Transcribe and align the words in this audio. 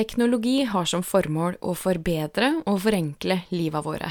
Teknologi 0.00 0.62
har 0.64 0.86
som 0.88 1.02
formål 1.04 1.58
å 1.60 1.74
forbedre 1.76 2.46
og 2.70 2.78
forenkle 2.80 3.34
livet 3.52 3.84
våre. 3.84 4.08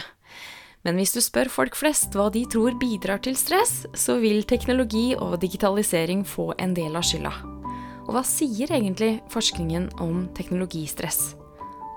Men 0.86 1.00
hvis 1.00 1.16
du 1.16 1.18
spør 1.26 1.50
folk 1.50 1.74
flest 1.80 2.14
hva 2.14 2.28
de 2.30 2.44
tror 2.46 2.76
bidrar 2.78 3.24
til 3.26 3.34
stress, 3.34 3.88
så 3.98 4.20
vil 4.22 4.44
teknologi 4.46 5.16
og 5.18 5.40
digitalisering 5.42 6.22
få 6.30 6.52
en 6.62 6.76
del 6.78 6.94
av 6.94 7.08
skylda. 7.10 7.32
Og 8.06 8.12
hva 8.14 8.22
sier 8.22 8.70
egentlig 8.70 9.16
forskningen 9.34 9.90
om 10.06 10.28
teknologistress? 10.38 11.34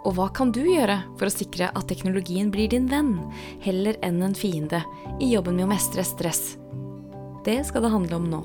Og 0.09 0.16
hva 0.16 0.30
kan 0.32 0.54
du 0.56 0.62
gjøre 0.64 1.02
for 1.18 1.29
å 1.29 1.34
sikre 1.36 1.68
at 1.68 1.90
teknologien 1.93 2.48
blir 2.54 2.72
din 2.72 2.88
venn, 2.88 3.18
heller 3.61 4.00
enn 4.00 4.24
en 4.24 4.38
fiende, 4.38 4.80
i 5.20 5.34
jobben 5.34 5.61
med 5.61 5.68
å 5.68 5.72
mestre 5.74 6.06
stress? 6.14 6.54
Det 7.45 7.61
skal 7.68 7.84
det 7.84 7.93
handle 7.93 8.24
om 8.24 8.32
nå. 8.38 8.45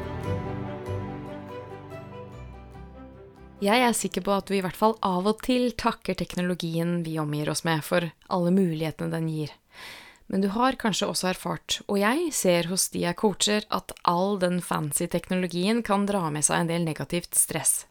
Jeg 3.61 3.83
er 3.85 3.93
sikker 3.93 4.23
på 4.25 4.33
at 4.33 4.47
du 4.49 4.55
i 4.57 4.61
hvert 4.65 4.77
fall 4.77 4.95
av 5.05 5.27
og 5.29 5.43
til 5.45 5.69
takker 5.77 6.17
teknologien 6.17 7.03
vi 7.05 7.19
omgir 7.21 7.51
oss 7.51 7.61
med, 7.61 7.83
for 7.85 8.07
alle 8.25 8.53
mulighetene 8.55 9.13
den 9.13 9.27
gir. 9.29 9.51
Men 10.31 10.41
du 10.41 10.47
har 10.55 10.79
kanskje 10.81 11.09
også 11.11 11.27
erfart, 11.29 11.75
og 11.85 11.99
jeg 12.01 12.31
ser 12.33 12.71
hos 12.71 12.87
de 12.89 13.03
jeg 13.03 13.19
coacher, 13.19 13.67
at 13.69 13.93
all 14.07 14.39
den 14.41 14.61
fancy 14.65 15.05
teknologien 15.05 15.83
kan 15.85 16.07
dra 16.09 16.31
med 16.33 16.47
seg 16.47 16.63
en 16.63 16.71
del 16.71 16.87
negativt 16.87 17.37
stress. 17.37 17.83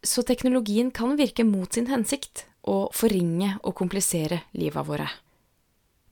Så 0.00 0.24
teknologien 0.24 0.88
kan 0.94 1.18
virke 1.20 1.44
mot 1.44 1.76
sin 1.76 1.90
hensikt, 1.92 2.46
og 2.64 2.96
forringe 2.96 3.58
og 3.60 3.74
komplisere 3.76 4.40
livet 4.56 4.88
våre. 4.88 5.10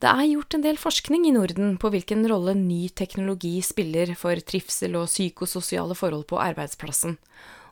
Det 0.03 0.11
er 0.11 0.27
gjort 0.35 0.53
en 0.53 0.65
del 0.67 0.77
forskning 0.77 1.25
i 1.25 1.33
Norden 1.33 1.77
på 1.81 1.89
hvilken 1.89 2.27
rolle 2.29 2.53
ny 2.59 2.91
teknologi 2.93 3.55
spiller 3.65 4.13
for 4.19 4.37
trivsel 4.37 4.99
og 4.99 5.09
psykososiale 5.09 5.95
forhold 5.97 6.27
på 6.29 6.41
arbeidsplassen, 6.43 7.17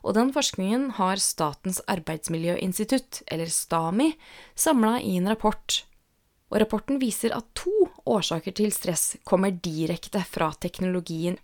og 0.02 0.16
den 0.18 0.32
forskningen 0.34 0.90
har 0.98 1.22
Statens 1.22 1.80
arbeidsmiljøinstitutt, 1.90 3.22
eller 3.30 3.50
STAMI, 3.50 4.12
samla 4.58 4.96
i 5.00 5.16
en 5.20 5.30
rapport. 5.30 5.84
Og 6.52 6.60
rapporten 6.60 6.98
viser 7.00 7.32
at 7.36 7.46
to 7.56 7.72
årsaker 8.04 8.52
til 8.58 8.74
stress 8.74 9.16
kommer 9.24 9.54
direkte 9.54 10.20
fra 10.28 10.50
teknologien 10.60 11.38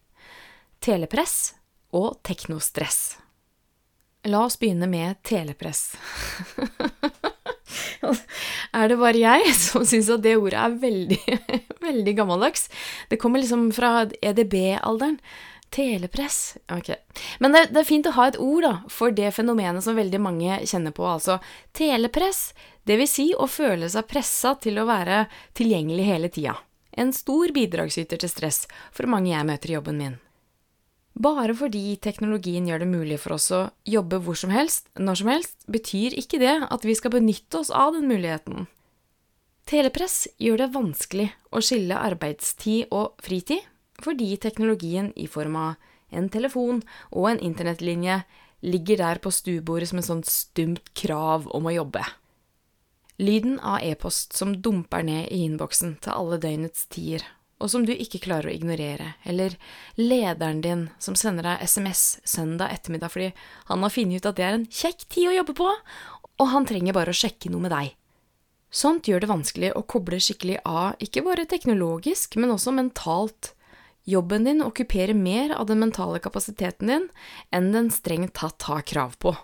telepress 0.84 1.54
og 1.96 2.20
teknostress. 2.26 3.16
La 4.28 4.42
oss 4.44 4.58
begynne 4.60 4.88
med 4.90 5.22
telepress. 5.26 5.94
er 8.78 8.90
det 8.90 8.98
bare 9.00 9.20
jeg 9.20 9.54
som 9.56 9.86
syns 9.88 10.10
at 10.12 10.24
det 10.24 10.36
ordet 10.38 10.60
er 10.60 10.80
veldig, 10.82 11.20
veldig 11.88 12.14
gammeldags? 12.18 12.68
Det 13.10 13.20
kommer 13.22 13.42
liksom 13.42 13.70
fra 13.76 13.90
EDB-alderen. 14.20 15.18
Telepress 15.70 16.56
Ok. 16.72 16.90
Men 17.38 17.52
det, 17.52 17.66
det, 17.72 17.82
er 17.82 17.88
fint 17.88 18.06
å 18.08 18.14
ha 18.16 18.28
et 18.28 18.38
ord 18.40 18.64
da, 18.64 18.74
for 18.88 19.12
det 19.12 19.34
fenomenet 19.36 19.84
som 19.84 19.98
veldig 19.98 20.20
mange 20.22 20.60
kjenner 20.64 20.94
på, 20.96 21.04
altså 21.06 21.38
telepress. 21.76 22.52
Vil 22.88 23.04
si 23.04 23.26
å 23.36 23.44
føle 23.50 23.90
seg 23.92 24.06
pressa 24.08 24.54
til 24.56 24.80
å 24.80 24.86
være 24.88 25.26
tilgjengelig 25.58 26.06
hele 26.08 26.30
tida. 26.32 26.54
En 26.96 27.12
stor 27.12 27.52
bidragsyter 27.52 28.16
til 28.18 28.32
stress 28.32 28.64
for 28.96 29.10
mange 29.10 29.34
jeg 29.34 29.46
møter 29.46 29.70
i 29.70 29.76
jobben 29.76 30.00
min. 30.00 30.16
Bare 31.18 31.52
fordi 31.58 31.98
teknologien 32.00 32.66
gjør 32.68 32.84
det 32.84 32.88
mulig 32.88 33.18
for 33.20 33.34
oss 33.36 33.50
å 33.52 33.60
jobbe 33.84 34.20
hvor 34.22 34.38
som 34.38 34.52
helst, 34.54 34.86
når 34.94 35.20
som 35.20 35.30
helst, 35.32 35.56
betyr 35.66 36.14
ikke 36.16 36.40
det 36.40 36.54
at 36.64 36.86
vi 36.86 36.94
skal 36.94 37.12
benytte 37.12 37.60
oss 37.60 37.72
av 37.74 37.96
den 37.96 38.06
muligheten. 38.08 38.68
Telepress 39.68 40.28
gjør 40.40 40.62
det 40.62 40.70
vanskelig 40.72 41.26
å 41.52 41.60
skille 41.60 41.98
arbeidstid 41.98 42.94
og 42.94 43.18
fritid, 43.20 43.66
fordi 44.02 44.36
teknologien 44.40 45.12
i 45.16 45.26
form 45.26 45.56
av 45.56 45.74
en 46.10 46.28
telefon 46.32 46.82
og 47.10 47.30
en 47.32 47.40
internettlinje 47.44 48.22
ligger 48.60 49.02
der 49.02 49.20
på 49.22 49.30
stuebordet 49.30 49.90
som 49.90 50.00
et 50.00 50.08
sånt 50.08 50.30
stumt 50.30 50.92
krav 50.98 51.46
om 51.54 51.68
å 51.68 51.74
jobbe. 51.74 52.02
Lyden 53.18 53.58
av 53.60 53.82
e-post 53.82 54.36
som 54.38 54.56
dumper 54.62 55.02
ned 55.02 55.32
i 55.34 55.42
innboksen 55.46 55.96
til 56.02 56.14
alle 56.14 56.38
døgnets 56.42 56.86
tider, 56.90 57.24
og 57.58 57.70
som 57.72 57.82
du 57.86 57.90
ikke 57.90 58.20
klarer 58.22 58.50
å 58.50 58.54
ignorere, 58.54 59.14
eller 59.26 59.56
lederen 59.98 60.60
din 60.62 60.84
som 61.02 61.18
sender 61.18 61.46
deg 61.46 61.64
SMS 61.66 62.20
søndag 62.22 62.70
ettermiddag 62.70 63.10
fordi 63.10 63.32
han 63.70 63.82
har 63.82 63.94
funnet 63.94 64.22
ut 64.22 64.30
at 64.30 64.38
det 64.38 64.46
er 64.46 64.58
en 64.58 64.68
kjekk 64.70 65.06
tid 65.10 65.32
å 65.32 65.36
jobbe 65.40 65.56
på, 65.58 65.72
og 66.38 66.50
han 66.52 66.68
trenger 66.70 66.94
bare 66.94 67.10
å 67.10 67.18
sjekke 67.18 67.50
noe 67.50 67.66
med 67.66 67.74
deg. 67.74 67.94
Sånt 68.70 69.08
gjør 69.08 69.24
det 69.24 69.30
vanskelig 69.30 69.72
å 69.74 69.82
koble 69.88 70.20
skikkelig 70.22 70.60
av, 70.68 70.94
ikke 71.02 71.24
bare 71.26 71.48
teknologisk, 71.48 72.36
men 72.38 72.52
også 72.54 72.74
mentalt 72.76 73.54
Jobben 74.08 74.46
din 74.48 74.64
okkuperer 74.64 75.12
mer 75.14 75.52
av 75.52 75.66
den 75.68 75.82
mentale 75.82 76.20
kapasiteten 76.24 76.88
din 76.88 77.06
enn 77.52 77.72
den 77.74 77.90
strengt 77.92 78.38
tatt 78.40 78.64
har 78.70 78.86
krav 78.88 79.18
på. 79.20 79.34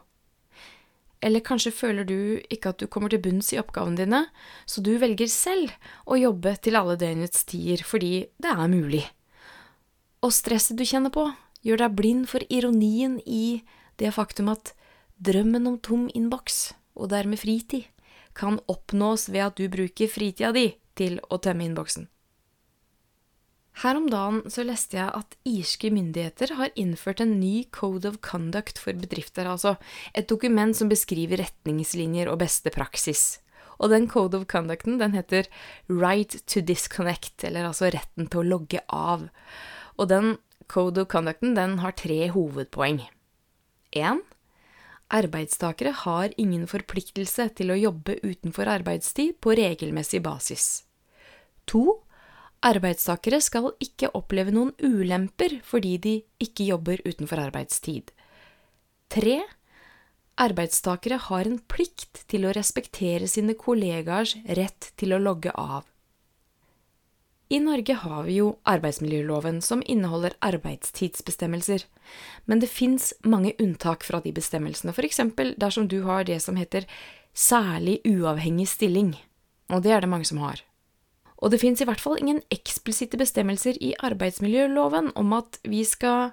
Eller 1.25 1.45
kanskje 1.45 1.73
føler 1.73 2.05
du 2.09 2.41
ikke 2.53 2.73
at 2.73 2.81
du 2.81 2.87
kommer 2.89 3.13
til 3.13 3.21
bunns 3.25 3.53
i 3.53 3.59
oppgavene 3.61 3.97
dine, 4.01 4.23
så 4.65 4.81
du 4.85 4.95
velger 5.01 5.29
selv 5.33 5.73
å 6.05 6.17
jobbe 6.21 6.55
til 6.65 6.77
alle 6.81 6.97
døgnets 7.01 7.45
tider 7.49 7.85
fordi 7.85 8.27
det 8.41 8.53
er 8.53 8.73
mulig. 8.73 9.05
Og 10.25 10.33
stresset 10.33 10.81
du 10.81 10.85
kjenner 10.89 11.13
på, 11.13 11.27
gjør 11.65 11.85
deg 11.85 11.97
blind 12.01 12.29
for 12.33 12.45
ironien 12.49 13.19
i 13.25 13.61
det 14.01 14.13
faktum 14.17 14.49
at 14.53 14.73
drømmen 15.21 15.69
om 15.69 15.79
tom 15.81 16.09
innboks, 16.13 16.73
og 16.97 17.13
dermed 17.13 17.41
fritid, 17.41 17.85
kan 18.35 18.59
oppnås 18.69 19.29
ved 19.29 19.45
at 19.45 19.61
du 19.61 19.69
bruker 19.69 20.11
fritida 20.11 20.53
di 20.57 20.71
til 20.97 21.21
å 21.29 21.39
tømme 21.39 21.69
innboksen. 21.69 22.09
Her 23.83 23.99
om 23.99 24.05
dagen 24.07 24.45
så 24.55 24.63
leste 24.63 25.01
jeg 25.01 25.11
at 25.19 25.35
irske 25.51 25.91
myndigheter 25.91 26.55
har 26.61 26.75
innført 26.79 27.21
en 27.25 27.41
ny 27.41 27.65
Code 27.75 28.07
of 28.07 28.21
Conduct 28.23 28.79
for 28.79 28.95
bedrifter, 28.95 29.49
altså 29.51 29.75
et 30.15 30.29
dokument 30.31 30.77
som 30.77 30.91
beskriver 30.93 31.43
retningslinjer 31.43 32.31
og 32.31 32.39
beste 32.45 32.71
praksis. 32.75 33.41
Og 33.83 33.91
den 33.91 34.07
Code 34.11 34.39
of 34.39 34.47
Conducten 34.47 35.01
den 35.01 35.17
heter 35.19 35.49
Right 35.91 36.39
to 36.47 36.63
Disconnect, 36.63 37.43
eller 37.43 37.67
altså 37.67 37.91
retten 37.91 38.31
til 38.31 38.45
å 38.45 38.49
logge 38.55 38.85
av. 38.87 39.27
Og 39.99 40.09
den 40.13 40.37
Code 40.71 41.03
of 41.03 41.11
Conducten 41.11 41.59
den 41.59 41.81
har 41.83 41.99
tre 41.99 42.29
hovedpoeng. 42.31 43.03
1. 43.91 44.23
Arbeidstakere 45.15 45.93
har 46.05 46.33
ingen 46.41 46.69
forpliktelse 46.71 47.51
til 47.59 47.75
å 47.75 47.79
jobbe 47.79 48.17
utenfor 48.23 48.71
arbeidstid 48.71 49.37
på 49.43 49.59
regelmessig 49.59 50.23
basis. 50.25 50.85
2. 51.71 51.85
Arbeidstakere 52.65 53.43
skal 53.45 53.75
ikke 53.83 54.09
oppleve 54.17 54.55
noen 54.55 54.73
ulemper 54.81 55.59
fordi 55.69 55.97
de 56.01 56.15
ikke 56.41 56.65
jobber 56.71 57.03
utenfor 57.05 57.43
arbeidstid. 57.43 58.13
3. 59.13 59.43
Arbeidstakere 60.41 61.19
har 61.29 61.47
en 61.47 61.59
plikt 61.71 62.25
til 62.31 62.49
å 62.49 62.55
respektere 62.57 63.29
sine 63.31 63.55
kollegaers 63.59 64.35
rett 64.59 64.95
til 64.97 65.13
å 65.13 65.21
logge 65.21 65.53
av. 65.53 65.85
I 67.53 67.61
Norge 67.61 67.95
har 68.01 68.25
vi 68.25 68.39
jo 68.41 68.55
arbeidsmiljøloven, 68.67 69.61
som 69.63 69.85
inneholder 69.85 70.33
arbeidstidsbestemmelser, 70.43 71.85
men 72.49 72.63
det 72.65 72.73
fins 72.73 73.13
mange 73.23 73.53
unntak 73.61 74.03
fra 74.09 74.23
de 74.25 74.33
bestemmelsene, 74.35 74.97
f.eks. 74.97 75.21
dersom 75.61 75.87
du 75.87 76.01
har 76.09 76.25
det 76.25 76.41
som 76.43 76.57
heter 76.57 76.89
særlig 77.37 78.01
uavhengig 78.09 78.67
stilling, 78.73 79.13
og 79.69 79.85
det 79.85 79.93
er 79.93 80.03
det 80.03 80.11
mange 80.11 80.27
som 80.27 80.41
har. 80.41 80.65
Og 81.45 81.53
det 81.53 81.61
fins 81.61 81.83
i 81.83 81.85
hvert 81.85 82.01
fall 82.01 82.17
ingen 82.23 82.41
eksplisitte 82.55 83.21
bestemmelser 83.21 83.77
i 83.85 83.93
arbeidsmiljøloven 84.01 85.13
om 85.21 85.35
at 85.37 85.59
vi 85.69 85.83
skal 85.85 86.33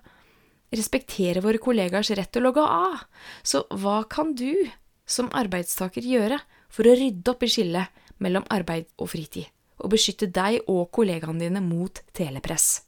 respektere 0.72 1.44
våre 1.44 1.60
kollegaers 1.60 2.13
rett 2.16 2.31
til 2.31 2.46
å 2.46 2.48
logge 2.48 2.63
av. 2.63 3.02
Så 3.44 3.66
hva 3.75 4.02
kan 4.08 4.31
du 4.40 4.69
som 5.04 5.28
arbeidstaker 5.36 6.06
gjøre 6.08 6.40
for 6.72 6.88
å 6.88 6.96
rydde 6.96 7.34
opp 7.34 7.44
i 7.44 7.50
skillet 7.52 8.06
mellom 8.24 8.46
arbeid 8.54 8.88
og 9.02 9.12
fritid, 9.12 9.50
og 9.84 9.92
beskytte 9.92 10.30
deg 10.31 10.62
og 10.72 10.88
kollegaene 10.96 11.44
dine 11.44 11.64
mot 11.66 12.00
telepress? 12.16 12.86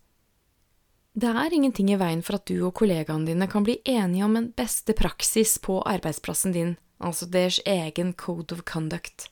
Det 1.14 1.30
er 1.30 1.54
ingenting 1.54 1.92
i 1.94 2.00
veien 2.00 2.24
for 2.26 2.40
at 2.40 2.48
du 2.50 2.56
og 2.64 2.74
kollegaene 2.80 3.28
dine 3.28 3.50
kan 3.52 3.68
bli 3.68 3.82
enige 3.84 4.26
om 4.26 4.40
en 4.40 4.50
beste 4.56 4.96
praksis 4.98 5.60
på 5.62 5.82
arbeidsplassen 5.86 6.56
din, 6.56 6.72
altså 7.04 7.28
deres 7.30 7.60
egen 7.68 8.16
code 8.18 8.56
of 8.56 8.64
conduct. 8.66 9.28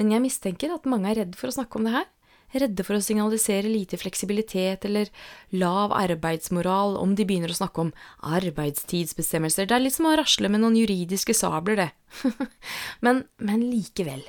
Men 0.00 0.12
jeg 0.14 0.24
mistenker 0.24 0.74
at 0.74 0.88
mange 0.90 1.10
er 1.10 1.22
redd 1.22 1.38
for 1.38 1.50
å 1.50 1.56
snakke 1.56 1.78
om 1.78 1.88
det 1.88 1.94
her. 1.96 2.08
Redde 2.54 2.84
for 2.86 2.94
å 2.94 3.02
signalisere 3.02 3.66
lite 3.66 3.98
fleksibilitet 3.98 4.84
eller 4.86 5.10
lav 5.58 5.94
arbeidsmoral 5.96 6.94
om 7.00 7.16
de 7.18 7.26
begynner 7.26 7.50
å 7.50 7.58
snakke 7.58 7.82
om 7.82 7.92
arbeidstidsbestemmelser. 8.22 9.66
Det 9.66 9.74
er 9.74 9.82
litt 9.82 9.96
som 9.96 10.06
å 10.06 10.14
rasle 10.20 10.50
med 10.52 10.62
noen 10.62 10.78
juridiske 10.78 11.34
sabler, 11.34 11.80
det. 11.82 11.90
men, 13.04 13.24
men 13.42 13.66
likevel. 13.72 14.22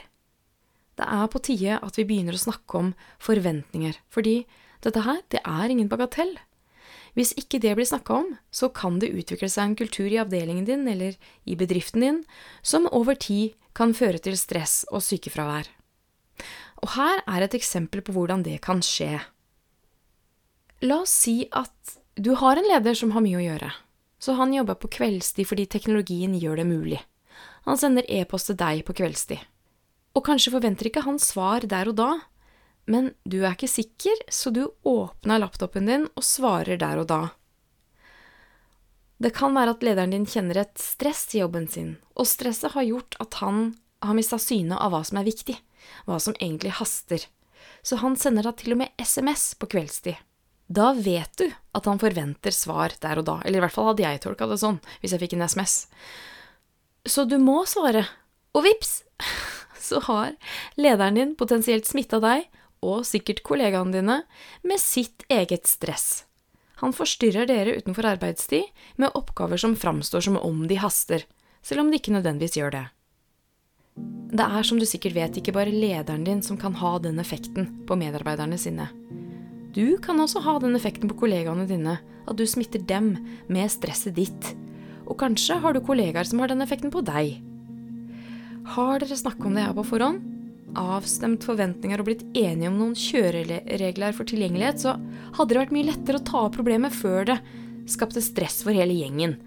Det 0.98 1.06
er 1.06 1.30
på 1.30 1.42
tide 1.44 1.78
at 1.86 2.00
vi 2.00 2.08
begynner 2.08 2.38
å 2.38 2.46
snakke 2.48 2.82
om 2.82 2.94
forventninger, 3.22 4.00
fordi 4.10 4.40
Dette 4.86 5.02
her, 5.02 5.24
det 5.34 5.42
er 5.42 5.72
ingen 5.74 5.90
bagatell. 5.90 6.36
Hvis 7.16 7.32
ikke 7.40 7.62
det 7.64 7.72
blir 7.78 7.88
snakka 7.88 8.18
om, 8.22 8.34
så 8.52 8.68
kan 8.76 9.00
det 9.00 9.14
utvikle 9.16 9.48
seg 9.52 9.70
en 9.70 9.78
kultur 9.80 10.12
i 10.12 10.20
avdelingen 10.20 10.68
din 10.68 10.84
eller 10.92 11.16
i 11.48 11.56
bedriften 11.56 12.04
din 12.04 12.20
som 12.62 12.90
over 12.92 13.16
tid 13.16 13.56
kan 13.76 13.96
føre 13.96 14.20
til 14.20 14.36
stress 14.40 14.84
og 14.92 15.04
sykefravær. 15.04 15.70
Og 16.84 16.92
her 16.98 17.24
er 17.24 17.46
et 17.46 17.56
eksempel 17.56 18.04
på 18.04 18.16
hvordan 18.16 18.44
det 18.44 18.60
kan 18.64 18.84
skje. 18.84 19.22
La 20.84 21.02
oss 21.06 21.16
si 21.24 21.46
at 21.56 21.96
du 22.20 22.34
har 22.40 22.60
en 22.60 22.68
leder 22.68 22.96
som 23.00 23.16
har 23.16 23.24
mye 23.24 23.40
å 23.40 23.46
gjøre, 23.46 23.72
så 24.20 24.36
han 24.36 24.54
jobber 24.56 24.78
på 24.80 24.92
kveldstid 25.00 25.48
fordi 25.48 25.68
teknologien 25.72 26.36
gjør 26.36 26.62
det 26.62 26.68
mulig. 26.68 27.02
Han 27.66 27.80
sender 27.80 28.08
e-post 28.12 28.52
til 28.52 28.60
deg 28.60 28.84
på 28.88 28.96
kveldstid. 29.00 29.40
Og 30.16 30.24
kanskje 30.28 30.54
forventer 30.54 30.92
ikke 30.92 31.04
han 31.08 31.18
svar 31.20 31.66
der 31.68 31.92
og 31.92 31.98
da, 32.00 32.10
men 32.86 33.14
du 33.24 33.40
er 33.44 33.56
ikke 33.56 33.72
sikker, 33.72 34.20
så 34.30 34.52
du 34.54 34.68
åpner 34.86 35.42
laptopen 35.42 35.90
din 35.90 36.08
og 36.14 36.26
svarer 36.26 36.78
der 36.82 37.02
og 37.02 37.10
da. 37.10 37.22
Det 39.18 39.32
kan 39.36 39.56
være 39.56 39.78
at 39.78 39.86
lederen 39.86 40.12
din 40.12 40.28
kjenner 40.28 40.60
et 40.62 40.76
stress 40.82 41.28
i 41.34 41.40
jobben 41.40 41.70
sin, 41.72 41.96
og 42.20 42.28
stresset 42.28 42.76
har 42.76 42.86
gjort 42.86 43.16
at 43.24 43.40
han 43.42 43.72
har 44.04 44.18
mista 44.18 44.38
synet 44.42 44.78
av 44.78 44.92
hva 44.94 45.02
som 45.08 45.22
er 45.22 45.28
viktig, 45.28 45.56
hva 46.06 46.20
som 46.22 46.36
egentlig 46.38 46.76
haster, 46.78 47.24
så 47.86 48.02
han 48.02 48.18
sender 48.20 48.46
deg 48.46 48.60
til 48.60 48.76
og 48.76 48.82
med 48.84 49.02
SMS 49.02 49.54
på 49.60 49.70
kveldstid. 49.72 50.20
Da 50.68 50.92
vet 50.98 51.32
du 51.38 51.46
at 51.78 51.86
han 51.86 52.02
forventer 52.02 52.54
svar 52.54 52.96
der 53.02 53.22
og 53.22 53.28
da, 53.28 53.38
eller 53.46 53.62
i 53.62 53.64
hvert 53.66 53.76
fall 53.76 53.92
hadde 53.92 54.06
jeg 54.06 54.22
tolka 54.24 54.48
det 54.50 54.60
sånn 54.62 54.80
hvis 55.02 55.14
jeg 55.14 55.22
fikk 55.22 55.36
en 55.38 55.46
SMS. 55.46 55.76
Så 57.06 57.28
du 57.30 57.38
må 57.38 57.62
svare, 57.70 58.04
og 58.58 58.66
vips, 58.66 59.04
så 59.88 60.02
har 60.08 60.34
lederen 60.82 61.20
din 61.20 61.36
potensielt 61.38 61.88
smitta 61.88 62.20
deg, 62.24 62.50
og 62.86 63.06
sikkert 63.08 63.44
kollegaene 63.48 63.96
dine, 63.96 64.22
med 64.64 64.82
sitt 64.82 65.26
eget 65.32 65.68
stress. 65.70 66.26
Han 66.84 66.94
forstyrrer 66.96 67.48
dere 67.48 67.78
utenfor 67.80 68.08
arbeidstid 68.10 68.68
med 69.00 69.16
oppgaver 69.16 69.60
som 69.62 69.78
framstår 69.80 70.28
som 70.28 70.38
om 70.38 70.66
de 70.68 70.78
haster, 70.82 71.24
selv 71.66 71.86
om 71.86 71.92
de 71.92 72.00
ikke 72.02 72.14
nødvendigvis 72.16 72.60
gjør 72.60 72.76
det. 72.76 72.86
Det 74.36 74.44
er 74.44 74.68
som 74.68 74.80
du 74.80 74.84
sikkert 74.88 75.16
vet 75.16 75.38
ikke 75.40 75.54
bare 75.56 75.72
lederen 75.72 76.26
din 76.28 76.42
som 76.44 76.60
kan 76.60 76.76
ha 76.82 76.98
den 77.00 77.22
effekten 77.24 77.70
på 77.88 77.96
medarbeiderne 77.96 78.60
sine. 78.60 78.90
Du 79.76 79.96
kan 80.04 80.20
også 80.20 80.44
ha 80.44 80.58
den 80.60 80.76
effekten 80.76 81.10
på 81.12 81.18
kollegaene 81.24 81.68
dine, 81.68 81.98
at 82.28 82.36
du 82.36 82.44
smitter 82.48 82.84
dem 82.84 83.14
med 83.48 83.72
stresset 83.72 84.16
ditt. 84.20 84.52
Og 85.06 85.18
kanskje 85.22 85.60
har 85.64 85.76
du 85.76 85.84
kollegaer 85.84 86.28
som 86.28 86.42
har 86.44 86.52
den 86.52 86.64
effekten 86.66 86.92
på 86.92 87.04
deg. 87.08 87.38
Har 88.76 89.00
dere 89.00 89.16
snakket 89.20 89.48
om 89.48 89.56
det 89.56 89.68
her 89.68 89.76
på 89.78 89.88
forhånd? 89.88 90.35
Avstemt 90.76 91.46
forventninger 91.48 92.02
og 92.02 92.10
blitt 92.10 92.24
enige 92.36 92.68
om 92.68 92.80
noen 92.80 92.96
kjøreregler 93.00 94.16
for 94.16 94.28
tilgjengelighet, 94.28 94.82
så 94.84 94.96
hadde 95.38 95.54
det 95.54 95.62
vært 95.62 95.76
mye 95.76 95.88
lettere 95.88 96.20
å 96.20 96.26
ta 96.28 96.42
opp 96.48 96.58
problemet 96.58 96.96
før 96.96 97.30
det 97.32 97.38
skapte 97.90 98.24
stress 98.24 98.62
for 98.66 98.76
hele 98.76 98.96
gjengen. 98.98 99.38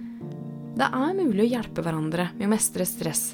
Det 0.78 0.86
er 0.86 1.16
mulig 1.18 1.44
å 1.44 1.50
hjelpe 1.56 1.82
hverandre 1.82 2.30
med 2.38 2.46
å 2.46 2.52
mestre 2.52 2.86
stress. 2.86 3.32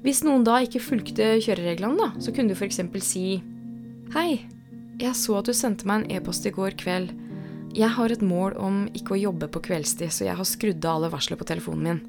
Hvis 0.00 0.22
noen 0.24 0.46
da 0.46 0.60
ikke 0.64 0.80
fulgte 0.80 1.34
kjørereglene, 1.44 1.98
da, 1.98 2.22
så 2.22 2.32
kunne 2.32 2.54
du 2.54 2.56
f.eks. 2.56 2.80
si 3.04 3.24
Hei, 4.14 4.46
jeg 5.00 5.16
så 5.18 5.36
at 5.38 5.50
du 5.50 5.54
sendte 5.54 5.86
meg 5.88 6.00
en 6.00 6.16
e-post 6.16 6.46
i 6.48 6.54
går 6.54 6.78
kveld. 6.80 7.12
Jeg 7.76 7.92
har 7.94 8.10
et 8.10 8.24
mål 8.24 8.56
om 8.58 8.80
ikke 8.96 9.14
å 9.14 9.20
jobbe 9.20 9.50
på 9.52 9.62
kveldstid, 9.68 10.10
så 10.10 10.26
jeg 10.26 10.38
har 10.38 10.48
skrudd 10.48 10.86
av 10.86 10.98
alle 10.98 11.12
varsler 11.12 11.38
på 11.38 11.46
telefonen 11.50 11.84
min. 11.84 12.00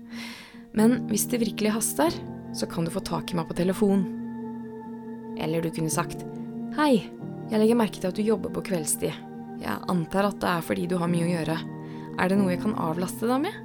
Men 0.78 0.98
hvis 1.12 1.28
det 1.30 1.44
virkelig 1.44 1.76
haster, 1.76 2.16
så 2.56 2.70
kan 2.70 2.88
du 2.88 2.94
få 2.94 3.04
tak 3.04 3.34
i 3.34 3.38
meg 3.38 3.50
på 3.50 3.60
telefon. 3.60 4.21
Eller 5.42 5.64
du 5.64 5.72
kunne 5.74 5.92
sagt 5.92 6.24
Hei, 6.78 7.04
jeg 7.52 7.60
legger 7.60 7.80
merke 7.80 8.00
til 8.00 8.12
at 8.12 8.18
du 8.18 8.24
jobber 8.24 8.54
på 8.54 8.64
kveldstid. 8.70 9.12
Jeg 9.62 9.88
antar 9.92 10.30
at 10.30 10.40
det 10.42 10.50
er 10.50 10.64
fordi 10.66 10.88
du 10.90 10.96
har 11.02 11.12
mye 11.12 11.28
å 11.28 11.34
gjøre. 11.34 11.58
Er 12.22 12.32
det 12.32 12.38
noe 12.40 12.54
jeg 12.54 12.62
kan 12.64 12.78
avlaste 12.80 13.28
deg 13.28 13.44
med? 13.44 13.58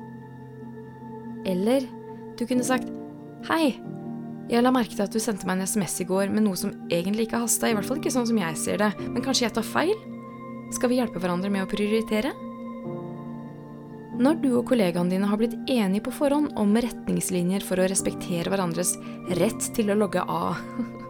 Eller 1.47 1.87
du 2.37 2.43
kunne 2.49 2.67
sagt 2.67 2.91
Hei, 3.47 3.77
jeg 4.51 4.63
la 4.63 4.73
merke 4.75 4.95
til 4.95 5.05
at 5.05 5.15
du 5.15 5.21
sendte 5.23 5.47
meg 5.47 5.61
en 5.61 5.69
SMS 5.69 6.01
i 6.03 6.09
går 6.09 6.33
med 6.35 6.45
noe 6.47 6.59
som 6.59 6.73
egentlig 6.91 7.29
ikke 7.29 7.45
hasta, 7.45 7.71
i 7.71 7.77
hvert 7.77 7.87
fall 7.87 8.01
ikke 8.01 8.15
sånn 8.15 8.29
som 8.29 8.39
jeg 8.39 8.59
ser 8.59 8.83
det, 8.83 8.91
men 9.07 9.23
kanskje 9.23 9.47
jeg 9.47 9.55
tar 9.57 9.67
feil? 9.67 9.95
Skal 10.75 10.91
vi 10.91 10.99
hjelpe 11.01 11.23
hverandre 11.23 11.51
med 11.53 11.63
å 11.63 11.71
prioritere? 11.71 12.33
Når 14.17 14.39
du 14.41 14.49
og 14.57 14.65
kollegaene 14.71 15.13
dine 15.13 15.29
har 15.29 15.39
blitt 15.39 15.57
enige 15.69 16.07
på 16.07 16.15
forhånd 16.15 16.55
om 16.57 16.73
retningslinjer 16.81 17.67
for 17.67 17.83
å 17.83 17.89
respektere 17.91 18.49
hverandres 18.49 18.95
rett 19.37 19.67
til 19.77 19.93
å 19.93 19.99
logge 19.99 20.23
av, 20.23 20.63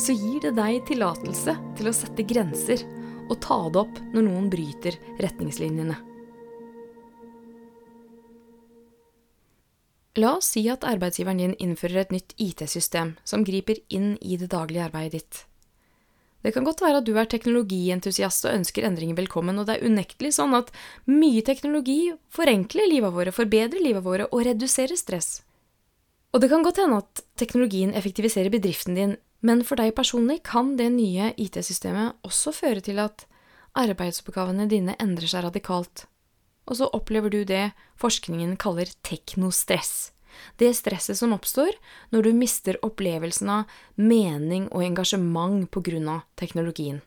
så 0.00 0.14
gir 0.16 0.42
det 0.44 0.54
deg 0.58 0.82
tillatelse 0.88 1.56
til 1.78 1.88
å 1.90 1.94
sette 1.96 2.26
grenser 2.28 2.84
og 3.26 3.40
ta 3.42 3.58
det 3.72 3.82
opp 3.82 3.98
når 4.12 4.28
noen 4.28 4.50
bryter 4.52 4.98
retningslinjene. 5.22 5.96
La 10.16 10.36
oss 10.38 10.54
si 10.54 10.62
at 10.72 10.86
arbeidsgiveren 10.88 11.42
din 11.42 11.58
innfører 11.60 12.06
et 12.06 12.14
nytt 12.14 12.32
IT-system 12.40 13.16
som 13.24 13.44
griper 13.44 13.82
inn 13.92 14.14
i 14.24 14.38
det 14.40 14.48
daglige 14.54 14.86
arbeidet 14.86 15.18
ditt. 15.18 15.42
Det 16.46 16.52
kan 16.54 16.64
godt 16.64 16.80
være 16.80 17.00
at 17.02 17.06
du 17.08 17.16
er 17.18 17.28
teknologientusiast 17.28 18.46
og 18.46 18.54
ønsker 18.54 18.86
endringer 18.86 19.16
velkommen, 19.18 19.58
og 19.58 19.66
det 19.66 19.76
er 19.76 19.88
unektelig 19.90 20.36
sånn 20.36 20.54
at 20.56 20.70
mye 21.10 21.42
teknologi 21.44 22.14
forenkler 22.32 22.88
livet 22.88 23.12
våre, 23.12 23.34
forbedrer 23.34 23.82
livet 23.82 24.04
våre 24.06 24.28
og 24.30 24.44
reduserer 24.46 24.96
stress. 24.96 25.40
Og 26.32 26.40
det 26.40 26.50
kan 26.52 26.64
godt 26.64 26.78
hende 26.80 27.00
at 27.02 27.24
teknologien 27.40 27.92
effektiviserer 27.98 28.52
bedriften 28.52 28.96
din, 28.96 29.16
men 29.40 29.62
for 29.64 29.80
deg 29.80 29.94
personlig 29.96 30.42
kan 30.46 30.74
det 30.78 30.88
nye 30.94 31.32
IT-systemet 31.36 32.16
også 32.26 32.54
føre 32.56 32.84
til 32.84 33.00
at 33.02 33.26
arbeidsoppgavene 33.76 34.68
dine 34.70 34.96
endrer 35.02 35.28
seg 35.28 35.44
radikalt. 35.44 36.06
Og 36.66 36.80
så 36.80 36.88
opplever 36.96 37.30
du 37.30 37.42
det 37.46 37.70
forskningen 38.00 38.56
kaller 38.60 38.90
teknostress 39.06 40.10
det 40.56 40.72
stresset 40.76 41.18
som 41.18 41.34
oppstår 41.36 41.76
når 42.14 42.26
du 42.26 42.30
mister 42.36 42.78
opplevelsen 42.86 43.50
av 43.52 43.76
mening 43.96 44.68
og 44.70 44.84
engasjement 44.84 45.68
av 46.10 46.24
teknologien. 46.36 47.02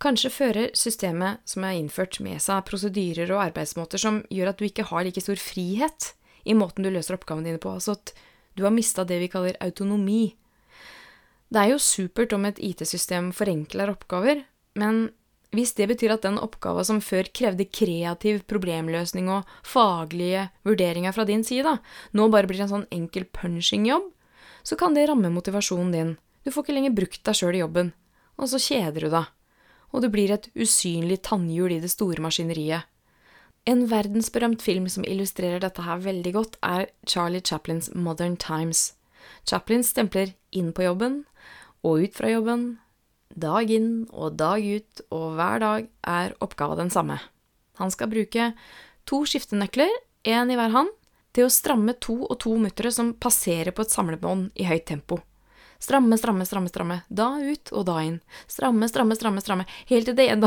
Kanskje 0.00 0.32
fører 0.32 0.70
systemet 0.72 1.42
som 1.44 1.64
er 1.64 1.76
innført 1.76 2.20
med 2.24 2.40
seg 2.40 2.64
prosedyrer 2.68 3.30
og 3.34 3.42
arbeidsmåter 3.50 4.00
som 4.00 4.22
gjør 4.32 4.52
at 4.52 4.60
du 4.60 4.64
ikke 4.64 4.88
har 4.88 5.04
like 5.04 5.20
stor 5.20 5.36
frihet 5.36 6.14
i 6.48 6.56
måten 6.56 6.84
du 6.84 6.90
løser 6.90 7.18
oppgavene 7.18 7.50
dine 7.50 7.60
på, 7.60 7.74
altså 7.76 7.98
at 7.98 8.14
du 8.56 8.64
har 8.64 8.72
mista 8.72 9.04
det 9.04 9.20
vi 9.20 9.28
kaller 9.28 9.58
autonomi. 9.60 10.32
Det 11.50 11.58
er 11.58 11.72
jo 11.72 11.80
supert 11.82 12.32
om 12.36 12.44
et 12.46 12.60
IT-system 12.62 13.32
forenkler 13.34 13.90
oppgaver, 13.90 14.44
men 14.78 15.08
hvis 15.50 15.72
det 15.74 15.88
betyr 15.90 16.14
at 16.14 16.22
den 16.22 16.38
oppgava 16.38 16.84
som 16.86 17.00
før 17.02 17.26
krevde 17.34 17.66
kreativ 17.66 18.44
problemløsning 18.50 19.26
og 19.34 19.48
faglige 19.66 20.46
vurderinger 20.66 21.14
fra 21.16 21.26
din 21.26 21.42
side, 21.46 21.72
nå 22.14 22.28
bare 22.30 22.46
blir 22.46 22.62
en 22.62 22.70
sånn 22.70 22.86
enkel 22.94 23.26
punching-jobb, 23.34 24.06
så 24.62 24.78
kan 24.78 24.94
det 24.94 25.08
ramme 25.10 25.32
motivasjonen 25.34 25.90
din. 25.94 26.12
Du 26.46 26.52
får 26.54 26.64
ikke 26.68 26.76
lenger 26.76 26.94
brukt 26.94 27.24
deg 27.26 27.36
sjøl 27.36 27.58
i 27.58 27.64
jobben, 27.64 27.90
og 28.38 28.52
så 28.52 28.62
kjeder 28.62 29.08
du 29.08 29.10
deg. 29.10 29.26
Og 29.90 30.04
du 30.04 30.08
blir 30.12 30.30
et 30.30 30.46
usynlig 30.54 31.18
tannhjul 31.26 31.74
i 31.74 31.82
det 31.82 31.90
store 31.90 32.22
maskineriet. 32.22 32.86
En 33.66 33.82
verdensberømt 33.90 34.62
film 34.62 34.86
som 34.88 35.04
illustrerer 35.04 35.60
dette 35.60 35.82
her 35.82 35.98
veldig 36.00 36.32
godt, 36.38 36.56
er 36.62 36.86
Charlie 37.10 37.42
Chaplins 37.42 37.90
Modern 37.92 38.38
Times. 38.38 38.92
Chaplin 39.48 39.84
stempler 39.86 40.34
inn 40.50 40.70
på 40.76 40.84
jobben 40.86 41.24
og 41.86 42.04
ut 42.04 42.16
fra 42.16 42.30
jobben, 42.30 42.78
Dag 43.30 43.70
inn 43.70 44.08
og 44.10 44.34
dag 44.40 44.58
ut, 44.58 45.02
og 45.14 45.36
hver 45.38 45.60
dag 45.62 45.86
er 46.02 46.32
oppgava 46.42 46.74
den 46.80 46.90
samme. 46.90 47.20
Han 47.78 47.92
skal 47.94 48.10
bruke 48.10 48.50
to 49.06 49.22
skiftenøkler, 49.22 49.90
én 50.26 50.50
i 50.50 50.56
hver 50.58 50.74
hånd, 50.74 50.90
til 51.32 51.46
å 51.46 51.52
stramme 51.52 51.94
to 52.02 52.16
og 52.26 52.40
to 52.42 52.56
muttere 52.58 52.90
som 52.90 53.14
passerer 53.14 53.70
på 53.70 53.86
et 53.86 53.94
samlebånd 53.94 54.50
i 54.58 54.66
høyt 54.66 54.88
tempo. 54.90 55.20
Stramme, 55.80 56.18
stramme, 56.18 56.44
stramme, 56.44 56.68
stramme. 56.68 56.98
Da 57.08 57.30
ut 57.38 57.70
og 57.72 57.86
da 57.88 58.00
inn. 58.04 58.18
Stramme, 58.50 58.90
stramme, 58.90 59.16
stramme, 59.16 59.40
stramme. 59.40 59.64
Helt 59.88 60.10
til 60.10 60.18
det 60.18 60.26
en 60.34 60.44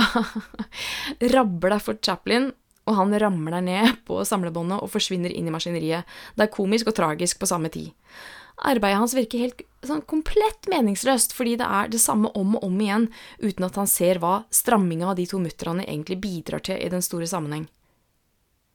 rabler 1.33 1.79
for 1.81 1.97
Chaplin, 2.03 2.51
og 2.83 2.99
han 2.99 3.15
ramler 3.15 3.63
ned 3.63 4.03
på 4.05 4.19
samlebåndet 4.27 4.83
og 4.83 4.91
forsvinner 4.91 5.31
inn 5.31 5.47
i 5.47 5.55
maskineriet. 5.55 6.03
Det 6.35 6.45
er 6.45 6.53
komisk 6.53 6.91
og 6.91 6.99
tragisk 6.99 7.39
på 7.39 7.49
samme 7.49 7.71
tid 7.71 7.95
arbeidet 8.57 8.99
hans 8.99 9.15
virker 9.17 9.39
helt 9.39 9.63
sånn 9.83 10.03
komplett 10.07 10.67
meningsløst, 10.71 11.33
fordi 11.35 11.57
det 11.59 11.67
er 11.67 11.89
det 11.91 12.01
samme 12.01 12.31
om 12.39 12.55
og 12.57 12.65
om 12.67 12.79
igjen, 12.81 13.09
uten 13.43 13.67
at 13.67 13.79
han 13.79 13.89
ser 13.89 14.19
hva 14.23 14.43
stramminga 14.53 15.09
av 15.11 15.17
de 15.19 15.27
to 15.29 15.39
mutterne 15.43 15.85
egentlig 15.85 16.19
bidrar 16.23 16.63
til 16.63 16.79
i 16.79 16.91
den 16.91 17.03
store 17.03 17.27
sammenheng. 17.29 17.67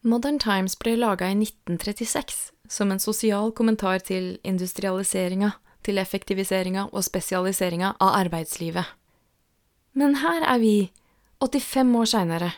Modern 0.09 0.39
Times 0.39 0.77
ble 0.79 0.95
laga 0.99 1.31
i 1.31 1.37
1936 1.37 2.53
som 2.69 2.93
en 2.93 3.01
sosial 3.01 3.51
kommentar 3.53 3.99
til 4.05 4.37
industrialiseringa, 4.47 5.55
til 5.83 5.99
effektiviseringa 5.99 6.89
og 6.93 7.05
spesialiseringa 7.07 7.95
av 7.99 8.15
arbeidslivet. 8.21 8.85
Men 9.97 10.21
her 10.23 10.45
er 10.45 10.61
vi, 10.61 10.75
85 11.41 11.97
år 11.97 12.11
seinere, 12.13 12.51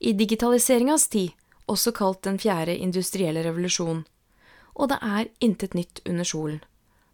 i 0.00 0.14
digitaliseringas 0.16 1.08
tid, 1.12 1.36
også 1.68 1.92
kalt 1.94 2.22
den 2.24 2.38
fjerde 2.40 2.74
industrielle 2.74 3.44
revolusjon 3.44 4.02
og 4.74 4.92
det 4.92 4.98
er 5.02 5.30
intet 5.40 5.74
nytt 5.74 6.02
under 6.06 6.24
solen. 6.24 6.60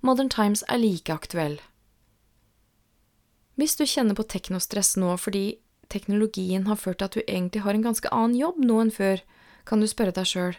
Modern 0.02 0.28
Times 0.28 0.62
er 0.68 0.78
like 0.78 1.12
aktuell. 1.12 1.58
Hvis 3.56 3.76
du 3.76 3.86
kjenner 3.88 4.14
på 4.14 4.26
teknostress 4.28 4.96
nå 5.00 5.16
fordi 5.16 5.58
teknologien 5.88 6.66
har 6.66 6.76
ført 6.76 7.00
til 7.00 7.08
at 7.08 7.16
du 7.16 7.22
egentlig 7.24 7.62
har 7.64 7.74
en 7.74 7.88
ganske 7.88 8.12
annen 8.12 8.36
jobb 8.36 8.60
nå 8.60 8.80
enn 8.82 8.92
før, 8.92 9.22
kan 9.66 9.80
du 9.80 9.88
spørre 9.88 10.14
deg 10.14 10.28
sjøl 10.28 10.56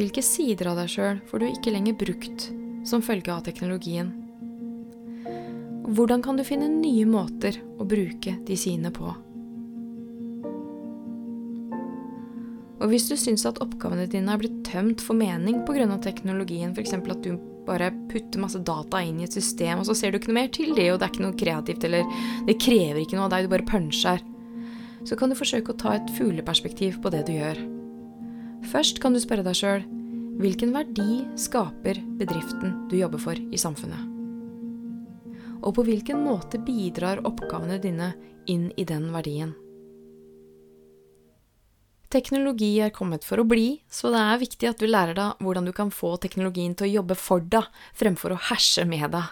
hvilke 0.00 0.22
sider 0.24 0.70
av 0.70 0.78
deg 0.80 0.88
sjøl 0.88 1.18
får 1.28 1.42
du 1.42 1.46
ikke 1.50 1.72
lenger 1.74 1.96
brukt 2.00 2.46
som 2.88 3.02
følge 3.04 3.34
av 3.34 3.42
teknologien? 3.44 4.14
Hvordan 5.90 6.22
kan 6.24 6.38
du 6.38 6.44
finne 6.46 6.70
nye 6.72 7.04
måter 7.04 7.58
å 7.76 7.84
bruke 7.84 8.38
de 8.46 8.56
sine 8.56 8.92
på? 8.94 9.12
Og 12.80 12.88
hvis 12.88 13.10
du 13.10 13.16
syns 13.20 13.44
at 13.48 13.60
oppgavene 13.60 14.08
dine 14.08 14.32
er 14.32 14.40
blitt 14.40 14.62
tømt 14.64 15.02
for 15.04 15.16
mening 15.18 15.60
pga. 15.68 15.86
teknologien, 16.00 16.72
f.eks. 16.72 16.94
at 16.96 17.24
du 17.24 17.34
bare 17.66 17.90
putter 18.08 18.40
masse 18.40 18.58
data 18.64 19.02
inn 19.04 19.20
i 19.20 19.26
et 19.28 19.36
system, 19.36 19.82
og 19.82 19.86
så 19.86 19.94
ser 19.94 20.10
du 20.10 20.18
ikke 20.18 20.32
noe 20.32 20.40
mer 20.40 20.48
til 20.54 20.72
det, 20.74 20.88
og 20.92 20.98
det 20.98 21.06
er 21.06 21.12
ikke 21.12 21.26
noe 21.26 21.40
kreativt, 21.42 21.84
eller 21.84 22.08
det 22.48 22.56
krever 22.62 23.02
ikke 23.02 23.18
noe 23.18 23.28
av 23.28 23.34
deg, 23.34 23.46
du 23.46 23.52
bare 23.52 23.68
punsjer, 23.68 24.24
så 25.04 25.16
kan 25.16 25.30
du 25.30 25.36
forsøke 25.36 25.72
å 25.72 25.80
ta 25.80 25.94
et 25.96 26.12
fugleperspektiv 26.16 26.98
på 27.04 27.12
det 27.12 27.26
du 27.28 27.34
gjør. 27.36 27.60
Først 28.72 29.00
kan 29.00 29.14
du 29.16 29.20
spørre 29.20 29.44
deg 29.44 29.56
sjøl 29.56 29.84
hvilken 30.40 30.72
verdi 30.72 31.24
skaper 31.36 32.00
bedriften 32.16 32.86
du 32.88 32.96
jobber 32.96 33.20
for 33.20 33.36
i 33.36 33.60
samfunnet? 33.60 34.06
Og 35.60 35.74
på 35.76 35.84
hvilken 35.84 36.22
måte 36.24 36.60
bidrar 36.64 37.20
oppgavene 37.28 37.76
dine 37.82 38.14
inn 38.48 38.70
i 38.80 38.86
den 38.88 39.10
verdien? 39.12 39.52
Teknologi 42.10 42.72
er 42.82 42.90
kommet 42.90 43.22
for 43.22 43.38
å 43.38 43.46
bli, 43.46 43.84
så 43.86 44.10
det 44.10 44.18
er 44.18 44.40
viktig 44.40 44.66
at 44.66 44.80
du 44.82 44.88
lærer 44.88 45.14
deg 45.14 45.44
hvordan 45.44 45.68
du 45.68 45.70
kan 45.74 45.92
få 45.94 46.16
teknologien 46.18 46.72
til 46.74 46.88
å 46.88 46.94
jobbe 46.98 47.14
for 47.14 47.44
deg, 47.52 47.68
fremfor 47.94 48.34
å 48.34 48.40
herse 48.48 48.82
med 48.82 49.12
deg. 49.14 49.28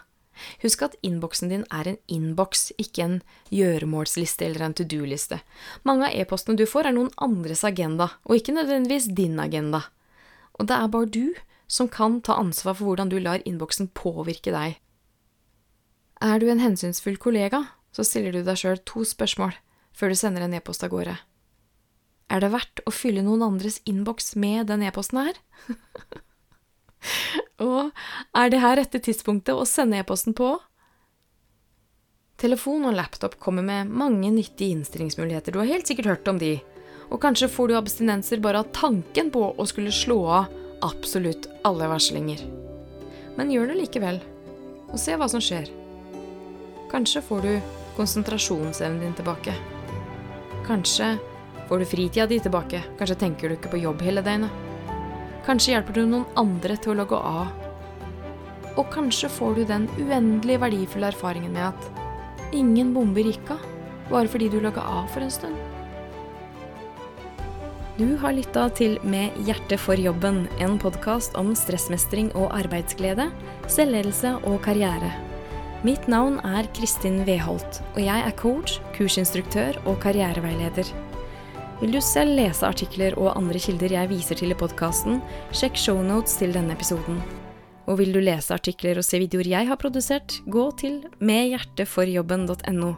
Husk 0.62 0.84
at 0.86 0.94
innboksen 1.02 1.50
din 1.50 1.64
er 1.74 1.88
en 1.90 1.98
innboks, 2.06 2.68
ikke 2.78 3.02
en 3.02 3.16
gjøremålsliste 3.50 4.46
eller 4.46 4.68
en 4.68 4.76
to 4.78 4.86
do-liste. 4.86 5.40
Mange 5.82 6.06
av 6.06 6.14
e-postene 6.14 6.54
du 6.60 6.62
får, 6.70 6.86
er 6.86 6.94
noen 6.94 7.10
andres 7.18 7.64
agenda, 7.66 8.12
og 8.22 8.38
ikke 8.38 8.54
nødvendigvis 8.54 9.10
din 9.18 9.40
agenda. 9.42 9.88
Og 10.54 10.70
det 10.70 10.78
er 10.78 10.92
bare 10.94 11.10
du 11.10 11.24
som 11.66 11.90
kan 11.90 12.20
ta 12.22 12.38
ansvar 12.38 12.78
for 12.78 12.92
hvordan 12.92 13.10
du 13.10 13.18
lar 13.18 13.42
innboksen 13.42 13.90
påvirke 13.90 14.54
deg. 14.54 14.78
Er 16.22 16.38
du 16.38 16.46
en 16.50 16.62
hensynsfull 16.62 17.18
kollega, 17.18 17.64
så 17.90 18.06
stiller 18.06 18.38
du 18.38 18.44
deg 18.46 18.58
sjøl 18.58 18.78
to 18.86 19.02
spørsmål 19.02 19.58
før 19.98 20.14
du 20.14 20.18
sender 20.18 20.46
en 20.46 20.54
e-post 20.54 20.86
av 20.86 20.94
gårde. 20.94 21.16
Er 22.28 22.44
det 22.44 22.52
verdt 22.52 22.82
å 22.84 22.92
fylle 22.92 23.24
noen 23.24 23.44
andres 23.46 23.80
innboks 23.88 24.34
med 24.36 24.68
den 24.68 24.84
e-posten 24.84 25.22
her? 25.22 25.38
og 27.68 27.92
er 28.36 28.50
det 28.52 28.60
her 28.60 28.76
rette 28.80 29.00
tidspunktet 29.00 29.56
å 29.56 29.68
sende 29.68 30.00
e-posten 30.00 30.36
på? 30.36 30.56
Telefon 32.38 32.84
og 32.86 32.94
laptop 32.94 33.38
kommer 33.42 33.64
med 33.66 33.88
mange 33.90 34.28
nyttige 34.30 34.76
innstillingsmuligheter, 34.76 35.56
du 35.56 35.62
har 35.62 35.72
helt 35.72 35.88
sikkert 35.88 36.12
hørt 36.12 36.28
om 36.30 36.38
de, 36.38 36.58
og 37.08 37.18
kanskje 37.24 37.48
får 37.50 37.70
du 37.70 37.78
abstinenser 37.78 38.42
bare 38.44 38.60
av 38.62 38.68
tanken 38.76 39.32
på 39.34 39.48
å 39.56 39.66
skulle 39.66 39.94
slå 39.94 40.20
av 40.28 40.52
absolutt 40.86 41.48
alle 41.66 41.88
varslinger. 41.90 42.44
Men 43.40 43.50
gjør 43.50 43.72
det 43.72 43.80
likevel, 43.80 44.20
og 44.92 45.00
se 45.00 45.16
hva 45.18 45.26
som 45.32 45.42
skjer. 45.42 45.72
Kanskje 46.92 47.24
får 47.24 47.42
du 47.42 47.50
konsentrasjonsevnen 47.96 49.02
din 49.02 49.18
tilbake. 49.18 49.56
Kanskje 50.68 51.16
Får 51.68 51.78
du 51.78 51.84
fritida 51.84 52.26
di 52.26 52.40
tilbake, 52.40 52.80
kanskje 52.98 53.18
tenker 53.20 53.48
du 53.48 53.58
ikke 53.58 53.72
på 53.74 53.82
jobb 53.82 54.00
hele 54.06 54.22
døgnet. 54.24 54.52
Kanskje 55.44 55.74
hjelper 55.74 55.98
du 55.98 56.06
noen 56.08 56.38
andre 56.40 56.76
til 56.80 56.94
å 56.94 57.00
logge 57.02 57.18
av. 57.20 57.50
Og 58.78 58.86
kanskje 58.94 59.28
får 59.32 59.58
du 59.58 59.64
den 59.68 59.88
uendelig 60.00 60.60
verdifulle 60.62 61.10
erfaringen 61.12 61.52
med 61.52 61.68
at 61.68 62.54
ingen 62.56 62.94
bomber 62.96 63.26
gikk 63.26 63.52
av 63.52 63.66
bare 64.08 64.30
fordi 64.32 64.48
du 64.48 64.62
logga 64.64 64.80
av 64.80 65.10
for 65.12 65.24
en 65.24 65.32
stund. 65.32 65.56
Du 67.98 68.14
har 68.22 68.32
lytta 68.32 68.68
til 68.78 68.94
Med 69.02 69.34
hjertet 69.42 69.80
for 69.82 69.98
jobben, 69.98 70.46
en 70.62 70.76
podkast 70.78 71.34
om 71.36 71.50
stressmestring 71.58 72.30
og 72.38 72.52
arbeidsglede, 72.54 73.26
selvledelse 73.66 74.36
og 74.46 74.60
karriere. 74.62 75.10
Mitt 75.82 76.06
navn 76.08 76.38
er 76.46 76.70
Kristin 76.78 77.24
Weholt, 77.26 77.82
og 77.96 78.00
jeg 78.02 78.24
er 78.24 78.38
coach, 78.38 78.78
kursinstruktør 78.94 79.82
og 79.84 79.98
karriereveileder. 80.06 80.94
Vil 81.78 81.92
du 81.94 82.00
selv 82.02 82.34
lese 82.34 82.66
artikler 82.66 83.14
og 83.22 83.36
andre 83.38 83.60
kilder 83.62 83.92
jeg 83.94 84.10
viser 84.10 84.38
til 84.40 84.50
i 84.50 84.56
podkasten, 84.58 85.20
sjekk 85.54 85.76
shownotes 85.78 86.34
til 86.40 86.50
denne 86.56 86.74
episoden. 86.74 87.20
Og 87.86 88.00
vil 88.00 88.10
du 88.10 88.18
lese 88.18 88.50
artikler 88.56 88.98
og 88.98 89.06
se 89.06 89.20
videoer 89.22 89.46
jeg 89.46 89.68
har 89.68 89.78
produsert, 89.78 90.40
gå 90.50 90.64
til 90.80 91.04
medhjerteforjobben.no. 91.22 92.90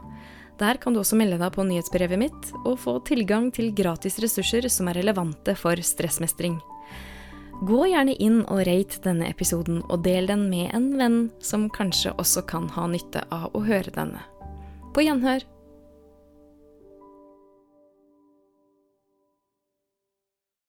Der 0.64 0.80
kan 0.80 0.96
du 0.96 1.02
også 1.02 1.20
melde 1.20 1.36
deg 1.40 1.52
på 1.52 1.68
nyhetsbrevet 1.68 2.22
mitt 2.24 2.50
og 2.64 2.80
få 2.80 2.96
tilgang 3.04 3.52
til 3.52 3.68
gratis 3.76 4.16
ressurser 4.24 4.64
som 4.72 4.88
er 4.88 5.02
relevante 5.02 5.54
for 5.60 5.76
stressmestring. 5.76 6.56
Gå 7.60 7.84
gjerne 7.92 8.16
inn 8.16 8.42
og 8.46 8.64
rate 8.64 9.04
denne 9.04 9.28
episoden, 9.28 9.82
og 9.92 10.06
del 10.08 10.24
den 10.32 10.48
med 10.48 10.72
en 10.72 10.92
venn 10.96 11.22
som 11.44 11.68
kanskje 11.68 12.16
også 12.16 12.48
kan 12.48 12.72
ha 12.72 12.88
nytte 12.88 13.28
av 13.28 13.52
å 13.52 13.60
høre 13.60 13.92
denne. 13.92 14.24
På 14.96 15.04
gjenhør! 15.04 15.44